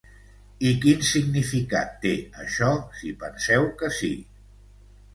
[0.69, 2.15] I quin significat té
[2.47, 4.15] això si penseu que sí?